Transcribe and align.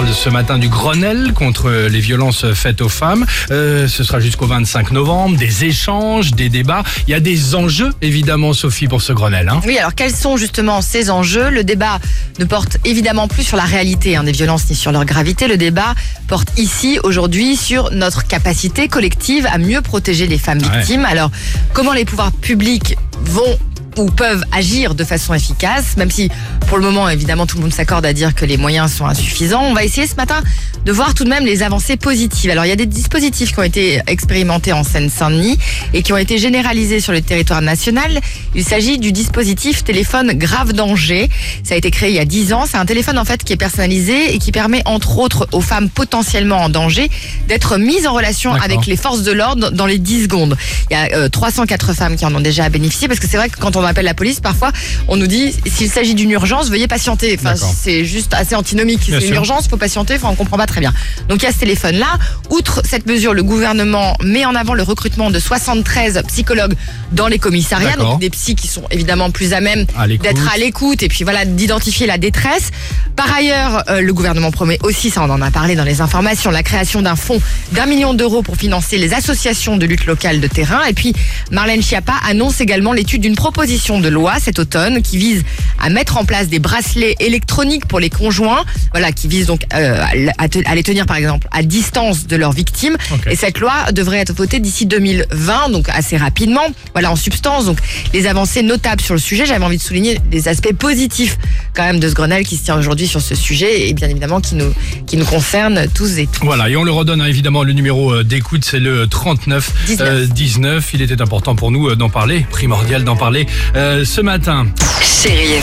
parle 0.00 0.14
ce 0.14 0.30
matin 0.30 0.56
du 0.58 0.70
Grenelle 0.70 1.34
contre 1.34 1.70
les 1.70 2.00
violences 2.00 2.46
faites 2.54 2.80
aux 2.80 2.88
femmes. 2.88 3.26
Euh, 3.50 3.86
ce 3.86 4.02
sera 4.02 4.18
jusqu'au 4.18 4.46
25 4.46 4.92
novembre, 4.92 5.36
des 5.36 5.66
échanges, 5.66 6.30
des 6.32 6.48
débats. 6.48 6.82
Il 7.06 7.10
y 7.10 7.14
a 7.14 7.20
des 7.20 7.54
enjeux, 7.54 7.92
évidemment, 8.00 8.54
Sophie, 8.54 8.88
pour 8.88 9.02
ce 9.02 9.12
Grenelle. 9.12 9.50
Hein. 9.50 9.60
Oui, 9.66 9.76
alors 9.76 9.94
quels 9.94 10.14
sont 10.14 10.38
justement 10.38 10.80
ces 10.80 11.10
enjeux? 11.10 11.50
Le 11.50 11.64
débat 11.64 11.98
ne 12.38 12.46
porte 12.46 12.78
évidemment 12.86 13.28
plus 13.28 13.42
sur 13.42 13.58
la 13.58 13.64
réalité 13.64 14.16
hein, 14.16 14.24
des 14.24 14.32
violences 14.32 14.70
ni 14.70 14.76
sur 14.76 14.90
leur 14.90 15.04
gravité. 15.04 15.48
Le 15.48 15.58
débat 15.58 15.94
porte 16.28 16.48
ici, 16.58 16.98
aujourd'hui, 17.02 17.54
sur 17.56 17.90
notre 17.90 18.26
capacité 18.26 18.88
collective 18.88 19.46
à 19.52 19.58
mieux 19.58 19.82
protéger 19.82 20.26
les 20.26 20.38
femmes 20.38 20.60
Ouais. 20.62 20.78
victimes. 20.78 21.04
Alors, 21.04 21.30
comment 21.74 21.92
les 21.92 22.06
pouvoirs 22.06 22.32
publics 22.32 22.96
vont 23.26 23.58
ou 23.96 24.06
peuvent 24.06 24.44
agir 24.52 24.94
de 24.94 25.04
façon 25.04 25.34
efficace, 25.34 25.96
même 25.96 26.10
si 26.10 26.30
pour 26.68 26.78
le 26.78 26.84
moment, 26.84 27.08
évidemment, 27.08 27.46
tout 27.46 27.56
le 27.56 27.62
monde 27.62 27.72
s'accorde 27.72 28.06
à 28.06 28.12
dire 28.12 28.34
que 28.34 28.44
les 28.44 28.56
moyens 28.56 28.92
sont 28.92 29.06
insuffisants. 29.06 29.62
On 29.64 29.74
va 29.74 29.84
essayer 29.84 30.06
ce 30.06 30.14
matin 30.14 30.40
de 30.84 30.92
voir 30.92 31.14
tout 31.14 31.24
de 31.24 31.28
même 31.28 31.44
les 31.44 31.62
avancées 31.62 31.96
positives. 31.96 32.50
Alors, 32.50 32.64
il 32.64 32.68
y 32.68 32.72
a 32.72 32.76
des 32.76 32.86
dispositifs 32.86 33.52
qui 33.52 33.58
ont 33.58 33.64
été 33.64 34.00
expérimentés 34.06 34.72
en 34.72 34.84
Seine-Saint-Denis 34.84 35.58
et 35.92 36.02
qui 36.02 36.12
ont 36.12 36.16
été 36.16 36.38
généralisés 36.38 37.00
sur 37.00 37.12
le 37.12 37.20
territoire 37.20 37.60
national. 37.60 38.20
Il 38.54 38.64
s'agit 38.64 38.98
du 38.98 39.12
dispositif 39.12 39.84
téléphone 39.84 40.32
grave 40.34 40.72
danger. 40.72 41.28
Ça 41.64 41.74
a 41.74 41.76
été 41.76 41.90
créé 41.90 42.10
il 42.10 42.16
y 42.16 42.20
a 42.20 42.24
10 42.24 42.52
ans. 42.52 42.64
C'est 42.66 42.76
un 42.76 42.86
téléphone 42.86 43.18
en 43.18 43.24
fait 43.24 43.42
qui 43.44 43.52
est 43.52 43.56
personnalisé 43.56 44.34
et 44.34 44.38
qui 44.38 44.52
permet 44.52 44.82
entre 44.84 45.18
autres 45.18 45.48
aux 45.52 45.60
femmes 45.60 45.88
potentiellement 45.88 46.58
en 46.58 46.68
danger 46.68 47.10
d'être 47.48 47.78
mises 47.78 48.06
en 48.06 48.12
relation 48.12 48.54
avec 48.54 48.86
les 48.86 48.96
forces 48.96 49.22
de 49.22 49.32
l'ordre 49.32 49.70
dans 49.70 49.86
les 49.86 49.98
10 49.98 50.24
secondes. 50.24 50.56
Il 50.90 50.94
y 50.94 50.96
a 50.96 51.16
euh, 51.16 51.28
304 51.28 51.94
femmes 51.94 52.16
qui 52.16 52.24
en 52.24 52.34
ont 52.34 52.40
déjà 52.40 52.68
bénéficié 52.68 53.08
parce 53.08 53.20
que 53.20 53.26
c'est 53.28 53.36
vrai 53.36 53.48
que 53.48 53.58
quand 53.58 53.76
on 53.76 53.79
appelle 53.86 54.04
la 54.04 54.14
police, 54.14 54.40
parfois 54.40 54.72
on 55.08 55.16
nous 55.16 55.26
dit 55.26 55.54
s'il 55.66 55.90
s'agit 55.90 56.14
d'une 56.14 56.30
urgence, 56.30 56.70
veuillez 56.70 56.88
patienter. 56.88 57.36
Enfin, 57.38 57.54
c'est 57.56 58.04
juste 58.04 58.34
assez 58.34 58.54
antinomique. 58.54 59.00
C'est 59.04 59.12
une 59.14 59.20
sûr. 59.20 59.36
urgence, 59.36 59.68
faut 59.68 59.76
patienter. 59.76 60.14
Enfin, 60.14 60.28
on 60.30 60.34
comprend 60.34 60.56
pas 60.56 60.66
très 60.66 60.80
bien. 60.80 60.92
Donc 61.28 61.42
il 61.42 61.46
y 61.46 61.48
a 61.48 61.52
ce 61.52 61.58
téléphone-là. 61.58 62.18
Outre 62.50 62.82
cette 62.84 63.06
mesure, 63.06 63.34
le 63.34 63.42
gouvernement 63.42 64.16
met 64.22 64.44
en 64.44 64.54
avant 64.54 64.74
le 64.74 64.82
recrutement 64.82 65.30
de 65.30 65.38
73 65.38 66.22
psychologues 66.28 66.74
dans 67.12 67.28
les 67.28 67.38
commissariats, 67.38 67.96
donc 67.96 68.20
des 68.20 68.30
psys 68.30 68.54
qui 68.54 68.68
sont 68.68 68.84
évidemment 68.90 69.30
plus 69.30 69.52
à 69.52 69.60
même 69.60 69.86
d'être 70.22 70.52
à 70.52 70.58
l'écoute 70.58 71.02
et 71.02 71.08
puis 71.08 71.24
voilà 71.24 71.44
d'identifier 71.44 72.06
la 72.06 72.18
détresse. 72.18 72.70
Par 73.16 73.32
ailleurs, 73.34 73.84
euh, 73.88 74.00
le 74.00 74.12
gouvernement 74.12 74.50
promet 74.50 74.78
aussi, 74.82 75.10
ça 75.10 75.22
on 75.22 75.30
en 75.30 75.42
a 75.42 75.50
parlé 75.50 75.74
dans 75.74 75.84
les 75.84 76.00
informations, 76.00 76.50
la 76.50 76.62
création 76.62 77.02
d'un 77.02 77.16
fonds 77.16 77.40
d'un 77.72 77.86
million 77.86 78.14
d'euros 78.14 78.42
pour 78.42 78.56
financer 78.56 78.98
les 78.98 79.14
associations 79.14 79.76
de 79.76 79.86
lutte 79.86 80.06
locale 80.06 80.40
de 80.40 80.46
terrain. 80.46 80.84
Et 80.84 80.92
puis 80.92 81.14
Marlène 81.50 81.82
Schiappa 81.82 82.14
annonce 82.28 82.60
également 82.60 82.92
l'étude 82.92 83.22
d'une 83.22 83.36
proposition 83.36 83.69
de 84.00 84.08
loi 84.08 84.40
cet 84.40 84.58
automne 84.58 85.00
qui 85.00 85.16
vise 85.16 85.44
à 85.80 85.88
mettre 85.90 86.16
en 86.18 86.24
place 86.24 86.48
des 86.48 86.58
bracelets 86.58 87.16
électroniques 87.20 87.86
pour 87.86 88.00
les 88.00 88.10
conjoints, 88.10 88.64
voilà, 88.92 89.12
qui 89.12 89.28
vise 89.28 89.46
donc 89.46 89.62
euh, 89.74 90.02
à 90.38 90.48
te- 90.48 90.58
les 90.74 90.82
tenir 90.82 91.06
par 91.06 91.16
exemple 91.16 91.48
à 91.50 91.62
distance 91.62 92.26
de 92.26 92.36
leurs 92.36 92.52
victimes. 92.52 92.96
Et 93.30 93.36
cette 93.36 93.58
loi 93.60 93.72
devrait 93.92 94.18
être 94.18 94.32
votée 94.32 94.60
d'ici 94.60 94.86
2020, 94.86 95.70
donc 95.70 95.88
assez 95.88 96.16
rapidement. 96.16 96.62
Voilà, 96.92 97.10
en 97.10 97.16
substance, 97.16 97.66
donc 97.66 97.78
les 98.12 98.26
avancées 98.26 98.62
notables 98.62 99.00
sur 99.00 99.14
le 99.14 99.20
sujet. 99.20 99.46
J'avais 99.46 99.64
envie 99.64 99.78
de 99.78 99.82
souligner 99.82 100.18
les 100.30 100.48
aspects 100.48 100.72
positifs 100.74 101.38
quand 101.74 101.84
même 101.84 102.00
de 102.00 102.08
ce 102.08 102.14
Grenelle 102.14 102.44
qui 102.46 102.56
se 102.56 102.64
tient 102.64 102.78
aujourd'hui 102.78 103.06
sur 103.06 103.20
ce 103.20 103.34
sujet 103.34 103.88
et 103.88 103.92
bien 103.94 104.08
évidemment 104.08 104.40
qui 104.40 104.54
nous, 104.56 104.72
qui 105.06 105.16
nous 105.16 105.24
concerne 105.24 105.86
tous 105.94 106.18
et 106.18 106.26
toutes. 106.26 106.44
Voilà, 106.44 106.68
et 106.68 106.76
on 106.76 106.84
le 106.84 106.90
redonne 106.92 107.20
hein, 107.20 107.26
évidemment, 107.26 107.62
le 107.62 107.72
numéro 107.72 108.12
euh, 108.12 108.24
d'écoute, 108.24 108.64
c'est 108.64 108.80
le 108.80 109.06
39 109.06 109.70
19. 109.86 110.08
euh, 110.08 110.26
19. 110.26 110.90
Il 110.94 111.02
était 111.02 111.20
important 111.22 111.54
pour 111.54 111.70
nous 111.70 111.94
d'en 111.94 112.08
parler, 112.08 112.46
primordial 112.50 113.04
d'en 113.04 113.16
parler 113.16 113.46
euh, 113.76 114.04
ce 114.04 114.20
matin. 114.20 114.66
Chérie 115.02 115.54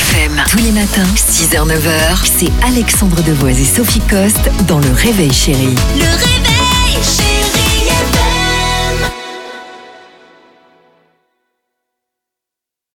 Tous 0.50 0.58
les 0.58 0.72
matins, 0.72 1.04
6h, 1.16 1.68
9h, 1.68 2.26
c'est 2.26 2.52
Alexandre 2.66 3.22
Devoise 3.24 3.60
et 3.60 3.66
Sophie 3.66 4.02
Coste 4.02 4.50
dans 4.68 4.80
Le 4.80 4.92
Réveil 4.92 5.32
réveil. 5.32 6.37